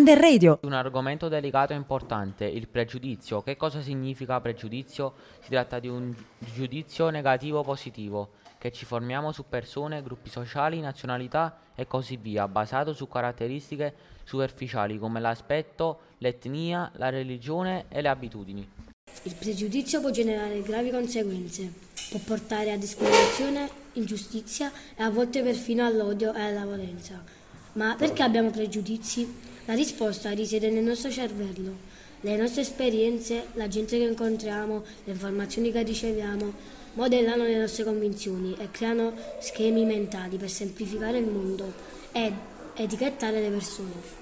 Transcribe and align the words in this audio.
Under 0.00 0.18
Radio. 0.18 0.60
Un 0.62 0.72
argomento 0.72 1.28
delicato 1.28 1.74
e 1.74 1.76
importante, 1.76 2.46
il 2.46 2.68
pregiudizio. 2.68 3.42
Che 3.42 3.58
cosa 3.58 3.82
significa 3.82 4.40
pregiudizio? 4.40 5.12
Si 5.42 5.50
tratta 5.50 5.78
di 5.78 5.88
un 5.88 6.14
giudizio 6.38 7.10
negativo 7.10 7.58
o 7.58 7.62
positivo 7.62 8.30
che 8.56 8.72
ci 8.72 8.86
formiamo 8.86 9.30
su 9.30 9.44
persone, 9.46 10.02
gruppi 10.02 10.30
sociali, 10.30 10.80
nazionalità 10.80 11.54
e 11.74 11.86
così 11.86 12.16
via, 12.16 12.48
basato 12.48 12.94
su 12.94 13.08
caratteristiche 13.08 13.94
superficiali 14.24 14.98
come 14.98 15.20
l'aspetto, 15.20 15.98
l'etnia, 16.16 16.90
la 16.94 17.10
religione 17.10 17.84
e 17.90 18.00
le 18.00 18.08
abitudini. 18.08 18.66
Il 19.24 19.34
pregiudizio 19.34 20.00
può 20.00 20.08
generare 20.08 20.62
gravi 20.62 20.90
conseguenze, 20.90 21.70
può 22.08 22.20
portare 22.24 22.72
a 22.72 22.78
discriminazione, 22.78 23.68
ingiustizia 23.92 24.72
e 24.96 25.02
a 25.02 25.10
volte 25.10 25.42
perfino 25.42 25.84
all'odio 25.84 26.32
e 26.32 26.40
alla 26.40 26.64
violenza. 26.64 27.39
Ma 27.72 27.94
perché 27.96 28.24
abbiamo 28.24 28.50
pregiudizi? 28.50 29.32
La 29.66 29.74
risposta 29.74 30.30
risiede 30.30 30.70
nel 30.70 30.82
nostro 30.82 31.10
cervello. 31.10 31.88
Le 32.22 32.36
nostre 32.36 32.62
esperienze, 32.62 33.46
la 33.52 33.68
gente 33.68 33.96
che 33.96 34.04
incontriamo, 34.04 34.82
le 35.04 35.12
informazioni 35.12 35.70
che 35.70 35.82
riceviamo, 35.82 36.52
modellano 36.94 37.44
le 37.44 37.58
nostre 37.58 37.84
convinzioni 37.84 38.56
e 38.58 38.70
creano 38.72 39.12
schemi 39.38 39.84
mentali 39.84 40.36
per 40.36 40.50
semplificare 40.50 41.18
il 41.18 41.26
mondo 41.26 41.72
ed 42.10 42.34
etichettare 42.74 43.40
le 43.40 43.50
persone. 43.50 44.18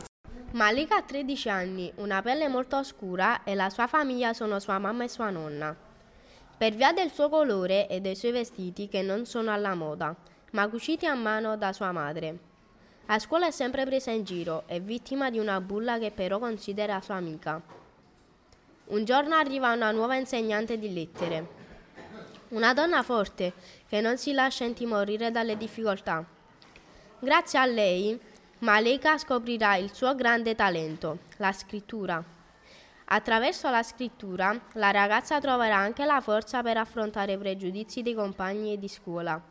Malika 0.53 0.97
ha 0.97 1.03
13 1.03 1.49
anni, 1.49 1.91
una 1.97 2.21
pelle 2.21 2.49
molto 2.49 2.83
scura 2.83 3.45
e 3.45 3.55
la 3.55 3.71
sua 3.71 3.87
famiglia 3.87 4.35
sono 4.35 4.61
sua 4.61 4.79
mamma 4.79 5.05
e 5.05 5.09
sua 5.09 5.31
nonna. 5.31 5.75
Per 6.59 6.75
via 6.75 6.93
del 6.93 7.11
suo 7.11 7.31
colore 7.31 7.89
e 7.89 8.01
dei 8.01 8.15
suoi 8.15 8.33
vestiti 8.33 8.89
che 8.89 9.01
non 9.01 9.25
sono 9.25 9.53
alla 9.53 9.75
moda, 9.75 10.15
ma 10.53 10.69
cuciti 10.69 11.07
a 11.07 11.15
mano 11.15 11.57
da 11.57 11.73
sua 11.73 11.93
madre. 11.93 12.48
A 13.11 13.19
scuola 13.19 13.47
è 13.47 13.51
sempre 13.51 13.87
presa 13.87 14.11
in 14.11 14.23
giro, 14.23 14.65
è 14.67 14.83
vittima 14.83 15.31
di 15.31 15.39
una 15.39 15.63
bulla 15.63 15.99
che 15.99 16.11
però 16.11 16.39
considera 16.39 17.01
sua 17.01 17.15
amica. 17.15 17.59
Un 18.89 19.05
giorno 19.07 19.35
arriva 19.35 19.73
una 19.73 19.91
nuova 19.93 20.17
insegnante 20.17 20.79
di 20.79 20.93
lettere, 20.93 21.47
una 22.49 22.75
donna 22.75 23.03
forte 23.03 23.55
che 23.89 24.03
non 24.03 24.19
si 24.19 24.35
lascia 24.35 24.65
intimorire 24.65 25.31
dalle 25.31 25.57
difficoltà. 25.57 26.23
Grazie 27.19 27.59
a 27.59 27.65
lei, 27.65 28.21
Malika 28.59 29.17
scoprirà 29.17 29.77
il 29.77 29.91
suo 29.95 30.15
grande 30.15 30.55
talento, 30.55 31.21
la 31.39 31.53
scrittura. 31.53 32.23
Attraverso 33.07 33.71
la 33.71 33.83
scrittura, 33.83 34.55
la 34.75 34.91
ragazza 34.91 35.41
troverà 35.41 35.77
anche 35.79 36.05
la 36.05 36.21
forza 36.21 36.63
per 36.63 36.77
affrontare 36.77 37.33
i 37.33 37.39
pregiudizi 37.39 38.03
dei 38.03 38.13
compagni 38.13 38.79
di 38.79 38.89
scuola 38.89 39.43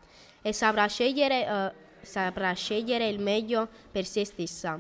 e 0.44 0.54
saprà 0.54 0.86
scegliere 0.86 1.48
uh, 1.50 1.86
saprà 2.02 2.54
scegliere 2.54 3.08
il 3.08 3.20
meglio 3.20 3.68
per 3.92 4.06
se 4.06 4.26
stessa. 4.26 4.80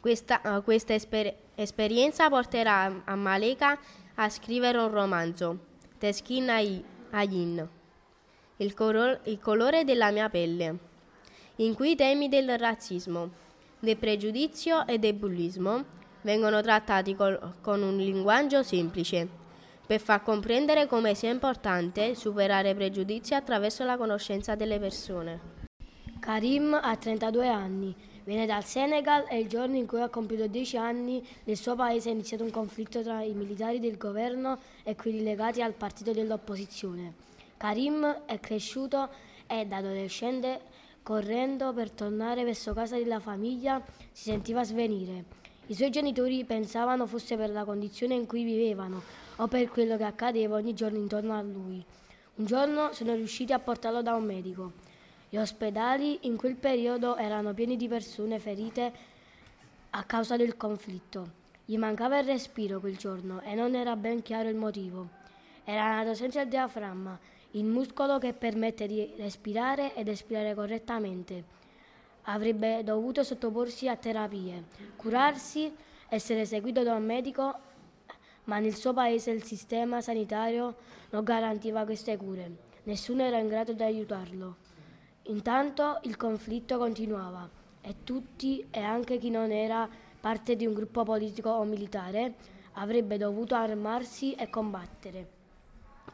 Questa, 0.00 0.40
uh, 0.44 0.62
questa 0.62 0.94
esper- 0.94 1.34
esperienza 1.54 2.28
porterà 2.28 3.02
a 3.04 3.14
Maleka 3.14 3.78
a 4.14 4.28
scrivere 4.28 4.78
un 4.78 4.90
romanzo, 4.90 5.58
Teskin 5.98 6.48
Ayin, 7.10 7.68
il, 8.56 8.74
coro- 8.74 9.20
il 9.24 9.38
colore 9.40 9.84
della 9.84 10.10
mia 10.10 10.28
pelle, 10.28 10.76
in 11.56 11.74
cui 11.74 11.92
i 11.92 11.96
temi 11.96 12.28
del 12.28 12.58
razzismo, 12.58 13.30
del 13.80 13.96
pregiudizio 13.96 14.86
e 14.86 14.98
del 14.98 15.14
bullismo 15.14 15.84
vengono 16.22 16.60
trattati 16.62 17.14
col- 17.14 17.54
con 17.60 17.82
un 17.82 17.96
linguaggio 17.96 18.62
semplice 18.62 19.37
per 19.88 20.00
far 20.00 20.22
comprendere 20.22 20.86
come 20.86 21.14
sia 21.14 21.30
importante 21.30 22.14
superare 22.14 22.74
pregiudizi 22.74 23.32
attraverso 23.32 23.84
la 23.84 23.96
conoscenza 23.96 24.54
delle 24.54 24.78
persone. 24.78 25.40
Karim 26.20 26.78
ha 26.78 26.94
32 26.94 27.48
anni, 27.48 27.96
viene 28.24 28.44
dal 28.44 28.66
Senegal 28.66 29.24
e 29.30 29.38
il 29.38 29.48
giorno 29.48 29.76
in 29.76 29.86
cui 29.86 30.02
ha 30.02 30.10
compiuto 30.10 30.46
10 30.46 30.76
anni 30.76 31.26
nel 31.44 31.56
suo 31.56 31.74
paese 31.74 32.10
è 32.10 32.12
iniziato 32.12 32.44
un 32.44 32.50
conflitto 32.50 33.02
tra 33.02 33.22
i 33.22 33.32
militari 33.32 33.80
del 33.80 33.96
governo 33.96 34.58
e 34.82 34.94
quelli 34.94 35.22
legati 35.22 35.62
al 35.62 35.72
partito 35.72 36.12
dell'opposizione. 36.12 37.14
Karim 37.56 38.24
è 38.26 38.38
cresciuto 38.40 39.08
e 39.46 39.64
da 39.64 39.78
adolescente 39.78 40.60
correndo 41.02 41.72
per 41.72 41.90
tornare 41.90 42.44
verso 42.44 42.74
casa 42.74 42.98
della 42.98 43.20
famiglia 43.20 43.82
si 44.12 44.24
sentiva 44.24 44.64
svenire. 44.64 45.24
I 45.68 45.74
suoi 45.74 45.88
genitori 45.88 46.44
pensavano 46.44 47.06
fosse 47.06 47.38
per 47.38 47.48
la 47.48 47.64
condizione 47.64 48.12
in 48.12 48.26
cui 48.26 48.44
vivevano 48.44 49.27
o 49.38 49.48
per 49.48 49.68
quello 49.68 49.96
che 49.96 50.04
accadeva 50.04 50.56
ogni 50.56 50.74
giorno 50.74 50.98
intorno 50.98 51.36
a 51.36 51.42
lui. 51.42 51.84
Un 52.36 52.44
giorno 52.44 52.92
sono 52.92 53.14
riusciti 53.14 53.52
a 53.52 53.58
portarlo 53.58 54.02
da 54.02 54.14
un 54.14 54.24
medico. 54.24 54.72
Gli 55.28 55.36
ospedali 55.36 56.20
in 56.22 56.36
quel 56.36 56.54
periodo 56.54 57.16
erano 57.16 57.52
pieni 57.52 57.76
di 57.76 57.88
persone 57.88 58.38
ferite 58.38 58.92
a 59.90 60.04
causa 60.04 60.36
del 60.36 60.56
conflitto. 60.56 61.36
Gli 61.64 61.76
mancava 61.76 62.18
il 62.18 62.26
respiro 62.26 62.80
quel 62.80 62.96
giorno 62.96 63.40
e 63.42 63.54
non 63.54 63.74
era 63.74 63.94
ben 63.96 64.22
chiaro 64.22 64.48
il 64.48 64.56
motivo. 64.56 65.08
Era 65.64 65.96
nato 65.96 66.14
senza 66.14 66.40
il 66.40 66.48
diaframma, 66.48 67.18
il 67.52 67.64
muscolo 67.64 68.18
che 68.18 68.32
permette 68.32 68.86
di 68.86 69.12
respirare 69.16 69.94
ed 69.94 70.08
espirare 70.08 70.54
correttamente. 70.54 71.56
Avrebbe 72.22 72.82
dovuto 72.84 73.22
sottoporsi 73.22 73.88
a 73.88 73.96
terapie, 73.96 74.64
curarsi, 74.96 75.74
essere 76.08 76.46
seguito 76.46 76.82
da 76.82 76.94
un 76.94 77.04
medico, 77.04 77.54
ma 78.48 78.58
nel 78.58 78.74
suo 78.74 78.92
paese 78.92 79.30
il 79.30 79.44
sistema 79.44 80.00
sanitario 80.00 80.76
non 81.10 81.22
garantiva 81.22 81.84
queste 81.84 82.16
cure. 82.16 82.66
Nessuno 82.84 83.22
era 83.22 83.38
in 83.38 83.46
grado 83.46 83.74
di 83.74 83.82
aiutarlo. 83.82 84.56
Intanto 85.24 86.00
il 86.02 86.16
conflitto 86.16 86.78
continuava 86.78 87.48
e 87.82 87.96
tutti, 88.04 88.66
e 88.70 88.80
anche 88.80 89.18
chi 89.18 89.30
non 89.30 89.50
era 89.50 89.88
parte 90.20 90.56
di 90.56 90.66
un 90.66 90.72
gruppo 90.72 91.04
politico 91.04 91.50
o 91.50 91.64
militare, 91.64 92.34
avrebbe 92.72 93.18
dovuto 93.18 93.54
armarsi 93.54 94.32
e 94.32 94.48
combattere. 94.48 95.28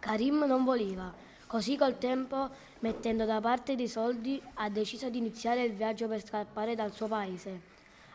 Karim 0.00 0.44
non 0.44 0.64
voleva, 0.64 1.14
così 1.46 1.76
col 1.76 1.98
tempo, 1.98 2.50
mettendo 2.80 3.24
da 3.24 3.40
parte 3.40 3.76
dei 3.76 3.88
soldi, 3.88 4.42
ha 4.54 4.68
deciso 4.68 5.08
di 5.08 5.18
iniziare 5.18 5.62
il 5.62 5.72
viaggio 5.72 6.08
per 6.08 6.24
scappare 6.24 6.74
dal 6.74 6.92
suo 6.92 7.06
paese, 7.06 7.60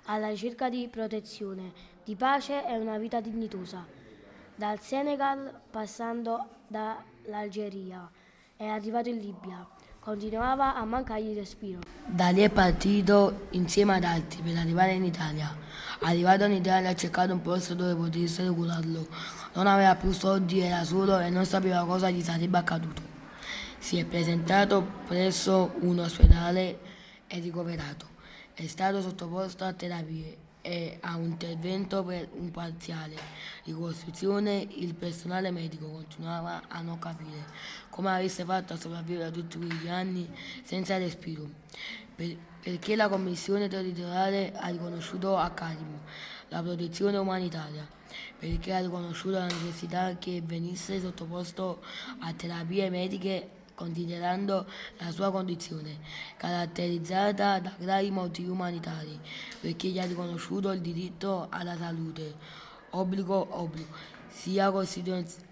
alla 0.06 0.28
ricerca 0.28 0.70
di 0.70 0.90
protezione, 0.90 1.72
di 2.04 2.16
pace 2.16 2.68
e 2.68 2.78
una 2.78 2.98
vita 2.98 3.22
dignitosa. 3.22 3.99
Dal 4.60 4.78
Senegal, 4.82 5.54
passando 5.72 6.66
dall'Algeria, 6.68 8.12
è 8.58 8.66
arrivato 8.66 9.08
in 9.08 9.18
Libia 9.18 9.66
Continuava 10.02 10.76
a 10.76 10.84
mancargli 10.84 11.30
il 11.30 11.38
respiro. 11.38 11.80
Da 12.06 12.28
lì 12.28 12.42
è 12.42 12.50
partito 12.50 13.48
insieme 13.52 13.96
ad 13.96 14.04
altri 14.04 14.42
per 14.42 14.58
arrivare 14.58 14.92
in 14.92 15.06
Italia. 15.06 15.56
Arrivato 16.02 16.44
in 16.44 16.52
Italia 16.52 16.90
ha 16.90 16.96
cercato 16.96 17.32
un 17.32 17.42
posto 17.42 17.74
dove 17.74 17.96
potesse 17.96 18.50
curarlo. 18.50 19.08
Non 19.54 19.66
aveva 19.66 19.96
più 19.96 20.12
soldi, 20.12 20.60
era 20.60 20.84
solo 20.84 21.18
e 21.20 21.30
non 21.30 21.46
sapeva 21.46 21.86
cosa 21.86 22.10
gli 22.10 22.22
sarebbe 22.22 22.58
accaduto. 22.58 23.02
Si 23.78 23.98
è 23.98 24.04
presentato 24.04 24.86
presso 25.08 25.72
un 25.80 26.00
ospedale 26.00 26.80
e 27.28 27.40
ricoverato. 27.40 28.08
È 28.54 28.68
stato 28.68 29.00
sottoposto 29.00 29.64
a 29.64 29.72
terapie 29.72 30.48
e 30.62 30.98
a 31.02 31.16
un 31.16 31.26
intervento 31.26 32.04
per 32.04 32.30
un 32.34 32.52
parziale 32.52 33.16
ricostruzione, 33.64 34.68
il 34.70 34.94
personale 34.94 35.52
medico 35.52 35.88
continuava 35.88 36.64
a 36.68 36.82
non 36.82 37.00
capire 37.00 37.46
come 37.90 38.12
avesse 38.12 38.44
fatto 38.44 38.74
a 38.74 38.78
sopravvivere 38.78 39.32
tutti 39.32 39.58
quegli 39.58 39.88
anni 39.88 40.30
senza 40.64 40.98
respiro, 40.98 41.50
per, 42.16 42.36
perché 42.62 42.96
la 42.96 43.08
Commissione 43.08 43.68
territoriale 43.68 44.54
ha 44.56 44.68
riconosciuto 44.68 45.38
a 45.38 45.50
Karim 45.52 46.00
la 46.50 46.62
protezione 46.62 47.18
umanitaria, 47.18 47.88
perché 48.38 48.74
ha 48.74 48.80
riconosciuto 48.80 49.38
la 49.38 49.46
necessità 49.46 50.18
che 50.18 50.42
venisse 50.44 51.00
sottoposto 51.00 51.82
a 52.20 52.34
terapie 52.34 52.90
mediche 52.90 53.50
considerando 53.80 54.68
la 54.98 55.10
sua 55.10 55.32
condizione, 55.32 56.00
caratterizzata 56.36 57.60
da 57.60 57.72
gravi 57.78 58.12
motivi 58.12 58.50
umanitari, 58.50 59.18
perché 59.62 59.88
gli 59.88 59.98
ha 59.98 60.06
riconosciuto 60.06 60.72
il 60.72 60.82
diritto 60.82 61.48
alla 61.50 61.78
salute, 61.78 62.36
obbligo, 62.90 63.48
obbligo 63.52 63.96
sia 64.28 64.70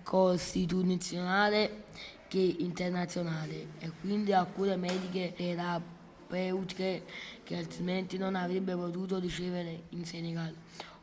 costituzionale 0.04 1.86
che 2.28 2.56
internazionale, 2.60 3.68
e 3.80 3.90
quindi 4.02 4.34
a 4.34 4.44
cure 4.44 4.76
mediche 4.76 5.34
terapeutiche 5.34 7.06
che 7.44 7.56
altrimenti 7.56 8.18
non 8.18 8.36
avrebbe 8.36 8.76
potuto 8.76 9.20
ricevere 9.20 9.84
in 9.90 10.04
Senegal. 10.04 10.54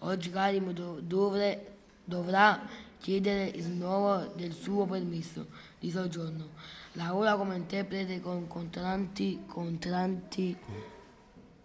Oggi 0.01 0.29
Karim 0.29 0.73
dovre, 1.01 1.77
dovrà 2.05 2.61
chiedere 2.99 3.47
il 3.47 3.65
rinnovo 3.65 4.31
del 4.37 4.53
suo 4.53 4.85
permesso 4.85 5.47
di 5.79 5.91
soggiorno 5.91 6.83
lavora 6.95 7.37
come 7.37 7.57
interprete 7.57 8.21
con 8.21 8.47
contratti, 8.47 9.45
contratti, 9.47 10.57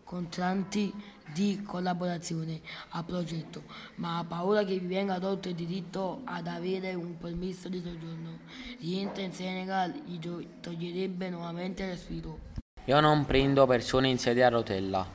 contratti 0.04 0.94
di 1.32 1.62
collaborazione 1.64 2.62
al 2.90 3.06
progetto, 3.06 3.62
ma 3.96 4.18
ha 4.18 4.24
paura 4.24 4.64
che 4.64 4.76
gli 4.76 4.88
venga 4.88 5.20
tolto 5.20 5.50
il 5.50 5.56
diritto 5.56 6.22
ad 6.26 6.48
avere 6.48 6.96
un 6.96 7.18
permesso 7.18 7.70
di 7.70 7.82
soggiorno. 7.82 8.40
Rientra 8.80 9.22
in 9.22 9.32
Senegal 9.32 9.92
gli 10.06 10.20
toglierebbe 10.60 11.30
nuovamente 11.30 11.84
il 11.84 11.90
respiro. 11.90 12.40
Io 12.86 13.00
non 13.00 13.26
prendo 13.26 13.68
persone 13.68 14.08
in 14.10 14.18
sedia 14.18 14.48
a 14.48 14.50
rotella. 14.50 15.06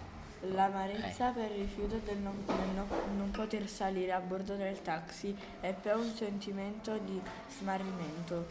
L'amarezza 0.42 1.30
per 1.30 1.50
il 1.50 1.62
rifiuto 1.62 2.00
del 2.04 2.18
non, 2.18 2.44
del 2.46 2.56
non- 2.76 3.16
non 3.16 3.30
poter 3.30 3.66
salire 3.66 4.12
a 4.12 4.20
bordo 4.20 4.54
del 4.54 4.80
taxi 4.82 5.34
e 5.60 5.72
poi 5.72 5.98
un 5.98 6.12
sentimento 6.14 6.96
di 6.98 7.20
smarrimento. 7.48 8.46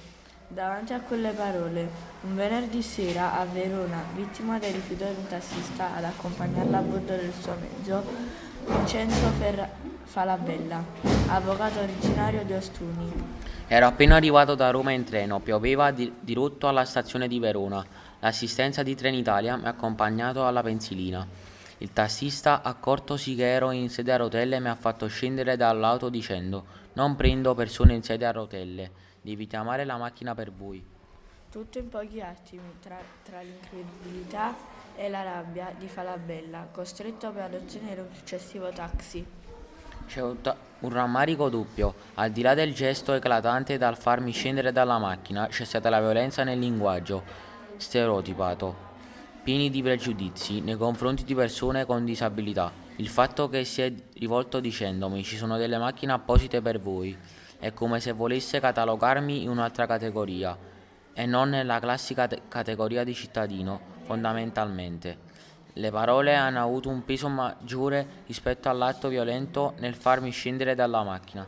Davanti 0.53 0.93
a 0.93 1.01
quelle 1.01 1.31
parole, 1.31 1.89
un 2.21 2.35
venerdì 2.35 2.83
sera 2.83 3.39
a 3.39 3.43
Verona, 3.43 4.03
vittima 4.13 4.59
del 4.59 4.73
rifiuto 4.73 5.03
di 5.03 5.15
un 5.17 5.27
tassista 5.27 5.95
ad 5.95 6.03
accompagnarla 6.03 6.77
a 6.77 6.81
bordo 6.81 7.15
del 7.15 7.33
suo 7.33 7.55
mezzo, 7.59 8.03
Vincenzo 8.67 9.29
Ferra- 9.39 9.67
Falabella, 10.03 10.83
avvocato 11.29 11.79
originario 11.79 12.43
di 12.43 12.53
Ostuni. 12.53 13.11
Ero 13.67 13.87
appena 13.87 14.15
arrivato 14.15 14.53
da 14.53 14.69
Roma 14.69 14.91
in 14.91 15.03
treno, 15.03 15.39
pioveva 15.39 15.89
di- 15.89 16.13
dirotto 16.19 16.67
alla 16.67 16.85
stazione 16.85 17.27
di 17.27 17.39
Verona. 17.39 17.83
L'assistenza 18.19 18.83
di 18.83 18.93
Trenitalia 18.93 19.57
mi 19.57 19.65
ha 19.65 19.69
accompagnato 19.69 20.45
alla 20.45 20.61
pensilina. 20.61 21.25
Il 21.79 21.91
tassista, 21.93 22.61
accortosi 22.61 23.33
che 23.33 23.51
ero 23.51 23.71
in 23.71 23.89
sedia 23.89 24.13
a 24.13 24.17
rotelle, 24.17 24.59
mi 24.59 24.69
ha 24.69 24.75
fatto 24.75 25.07
scendere 25.07 25.57
dall'auto 25.57 26.09
dicendo: 26.09 26.63
Non 26.93 27.15
prendo 27.15 27.55
persone 27.55 27.95
in 27.95 28.03
sedia 28.03 28.29
a 28.29 28.33
rotelle, 28.33 28.91
devi 29.23 29.47
chiamare 29.47 29.85
la 29.85 29.97
macchina 29.97 30.35
per 30.35 30.51
voi. 30.51 30.85
Tutto 31.49 31.79
in 31.79 31.87
pochi 31.87 32.19
attimi, 32.19 32.61
tra, 32.81 32.97
tra 33.23 33.41
l'incredulità 33.41 34.55
e 34.95 35.09
la 35.09 35.23
rabbia 35.23 35.73
di 35.77 35.87
Falabella, 35.87 36.67
costretto 36.71 37.31
poi 37.31 37.41
ad 37.41 37.53
ottenere 37.53 38.01
un 38.01 38.13
successivo 38.13 38.69
taxi. 38.69 39.25
C'è 40.05 40.21
un, 40.21 40.41
ta- 40.41 40.57
un 40.79 40.89
rammarico 40.89 41.49
doppio. 41.49 41.93
Al 42.15 42.31
di 42.31 42.41
là 42.41 42.53
del 42.53 42.73
gesto 42.73 43.13
eclatante 43.13 43.77
dal 43.77 43.97
farmi 43.97 44.31
scendere 44.31 44.71
dalla 44.71 44.97
macchina, 44.97 45.47
c'è 45.47 45.63
stata 45.63 45.89
la 45.89 46.01
violenza 46.01 46.43
nel 46.43 46.59
linguaggio 46.59 47.23
stereotipato, 47.77 48.75
pieni 49.43 49.69
di 49.69 49.81
pregiudizi 49.81 50.59
nei 50.59 50.75
confronti 50.75 51.23
di 51.23 51.33
persone 51.33 51.85
con 51.85 52.03
disabilità. 52.03 52.71
Il 52.97 53.07
fatto 53.07 53.47
che 53.47 53.63
si 53.63 53.81
è 53.81 53.93
rivolto 54.15 54.59
dicendomi 54.59 55.23
ci 55.23 55.37
sono 55.37 55.57
delle 55.57 55.77
macchine 55.77 56.11
apposite 56.11 56.61
per 56.61 56.79
voi 56.79 57.17
è 57.63 57.73
come 57.73 58.01
se 58.01 58.11
volesse 58.11 58.59
catalogarmi 58.59 59.41
in 59.41 59.47
un'altra 59.47 59.85
categoria 59.85 60.57
e 61.13 61.25
non 61.25 61.47
nella 61.47 61.79
classica 61.79 62.27
te- 62.27 62.41
categoria 62.49 63.05
di 63.05 63.13
cittadino, 63.13 63.79
fondamentalmente. 64.01 65.17
Le 65.71 65.89
parole 65.89 66.35
hanno 66.35 66.61
avuto 66.61 66.89
un 66.89 67.05
peso 67.05 67.29
maggiore 67.29 68.23
rispetto 68.25 68.67
all'atto 68.67 69.07
violento 69.07 69.75
nel 69.77 69.95
farmi 69.95 70.29
scendere 70.31 70.75
dalla 70.75 71.03
macchina. 71.03 71.47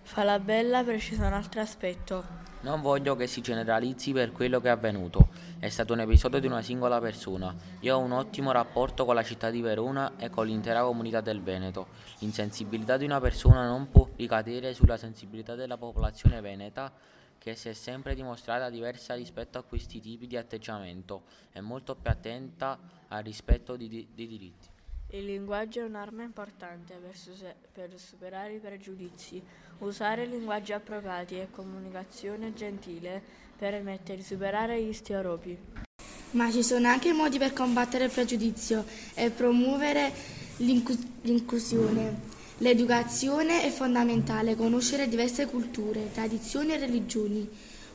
Falabella 0.00 0.82
precisa 0.82 1.26
un 1.26 1.34
altro 1.34 1.60
aspetto. 1.60 2.24
Non 2.62 2.80
voglio 2.80 3.16
che 3.16 3.26
si 3.26 3.40
generalizzi 3.40 4.12
per 4.12 4.30
quello 4.30 4.60
che 4.60 4.68
è 4.68 4.70
avvenuto. 4.70 5.30
È 5.58 5.68
stato 5.68 5.94
un 5.94 6.00
episodio 6.00 6.38
di 6.38 6.46
una 6.46 6.62
singola 6.62 7.00
persona. 7.00 7.52
Io 7.80 7.96
ho 7.96 7.98
un 7.98 8.12
ottimo 8.12 8.52
rapporto 8.52 9.04
con 9.04 9.16
la 9.16 9.24
città 9.24 9.50
di 9.50 9.60
Verona 9.60 10.12
e 10.16 10.30
con 10.30 10.46
l'intera 10.46 10.84
comunità 10.84 11.20
del 11.20 11.42
Veneto. 11.42 11.88
L'insensibilità 12.18 12.96
di 12.96 13.04
una 13.04 13.18
persona 13.18 13.66
non 13.66 13.90
può 13.90 14.08
ricadere 14.14 14.74
sulla 14.74 14.96
sensibilità 14.96 15.56
della 15.56 15.76
popolazione 15.76 16.40
veneta 16.40 16.92
che 17.36 17.56
si 17.56 17.68
è 17.68 17.72
sempre 17.72 18.14
dimostrata 18.14 18.70
diversa 18.70 19.14
rispetto 19.14 19.58
a 19.58 19.64
questi 19.64 20.00
tipi 20.00 20.28
di 20.28 20.36
atteggiamento 20.36 21.24
e 21.50 21.60
molto 21.60 21.96
più 21.96 22.12
attenta 22.12 22.78
al 23.08 23.24
rispetto 23.24 23.74
di- 23.74 23.88
di- 23.88 24.08
dei 24.14 24.28
diritti. 24.28 24.71
Il 25.14 25.26
linguaggio 25.26 25.80
è 25.80 25.82
un'arma 25.82 26.22
importante 26.22 26.94
per, 26.94 27.14
su- 27.14 27.32
per 27.70 27.90
superare 27.96 28.54
i 28.54 28.58
pregiudizi. 28.58 29.42
Usare 29.80 30.24
linguaggi 30.24 30.72
appropriati 30.72 31.34
e 31.34 31.48
comunicazione 31.50 32.54
gentile 32.54 33.20
permette 33.58 34.16
di 34.16 34.22
superare 34.22 34.82
gli 34.82 34.92
stereotipi. 34.94 35.58
Ma 36.30 36.50
ci 36.50 36.62
sono 36.62 36.88
anche 36.88 37.12
modi 37.12 37.36
per 37.36 37.52
combattere 37.52 38.04
il 38.04 38.10
pregiudizio 38.10 38.86
e 39.12 39.28
promuovere 39.28 40.10
l'inclu- 40.58 41.20
l'inclusione. 41.24 42.30
L'educazione 42.58 43.64
è 43.64 43.68
fondamentale, 43.68 44.56
conoscere 44.56 45.08
diverse 45.08 45.44
culture, 45.44 46.10
tradizioni 46.10 46.72
e 46.72 46.78
religioni 46.78 47.46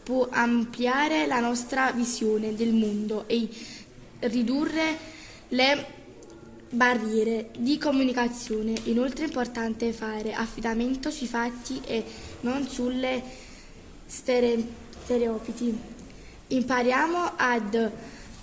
può 0.04 0.28
ampliare 0.30 1.26
la 1.26 1.40
nostra 1.40 1.92
visione 1.94 2.54
del 2.54 2.74
mondo 2.74 3.28
e 3.28 3.50
ridurre 4.20 5.16
le 5.50 5.97
barriere 6.70 7.50
di 7.58 7.78
comunicazione. 7.78 8.74
Inoltre 8.84 9.24
è 9.24 9.28
importante 9.28 9.94
fare 9.94 10.34
affidamento 10.34 11.10
sui 11.12 11.28
fatti 11.28 11.82
e 11.86 12.04
non 12.42 12.68
sulle 12.68 13.22
stere- 14.06 14.64
stereotipi. 15.04 15.78
Impariamo 16.48 17.34
ad 17.36 17.92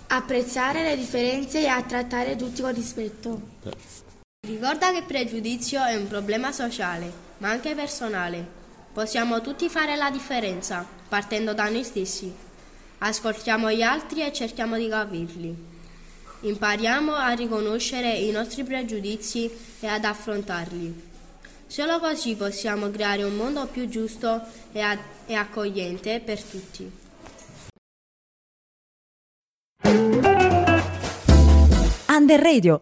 apprezzare 0.06 0.82
le 0.82 0.96
differenze 0.96 1.60
e 1.60 1.66
a 1.66 1.82
trattare 1.82 2.36
tutti 2.36 2.62
con 2.62 2.74
rispetto. 2.74 3.40
Ricorda 4.46 4.92
che 4.92 4.98
il 4.98 5.04
pregiudizio 5.04 5.82
è 5.82 5.96
un 5.96 6.06
problema 6.06 6.52
sociale, 6.52 7.10
ma 7.38 7.50
anche 7.50 7.74
personale. 7.74 8.62
Possiamo 8.92 9.40
tutti 9.40 9.68
fare 9.68 9.96
la 9.96 10.10
differenza, 10.10 10.86
partendo 11.08 11.54
da 11.54 11.68
noi 11.68 11.82
stessi. 11.82 12.32
Ascoltiamo 12.98 13.72
gli 13.72 13.82
altri 13.82 14.22
e 14.22 14.32
cerchiamo 14.32 14.76
di 14.76 14.88
capirli. 14.88 15.73
Impariamo 16.44 17.14
a 17.14 17.30
riconoscere 17.32 18.12
i 18.12 18.30
nostri 18.30 18.64
pregiudizi 18.64 19.50
e 19.80 19.86
ad 19.86 20.04
affrontarli. 20.04 21.12
Solo 21.66 21.98
così 21.98 22.34
possiamo 22.36 22.90
creare 22.90 23.22
un 23.22 23.34
mondo 23.34 23.66
più 23.66 23.88
giusto 23.88 24.42
e, 24.72 24.80
a- 24.80 24.98
e 25.26 25.34
accogliente 25.34 26.20
per 26.20 26.42
tutti. 26.42 26.90
Under 32.16 32.40
Radio 32.40 32.72